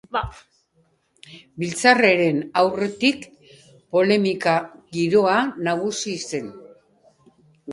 Biltzarraren 1.63 2.39
aurretik, 2.61 3.27
polemika 3.97 4.57
giroa 4.99 5.37
nagusitu 5.69 6.27
zen. 6.33 6.53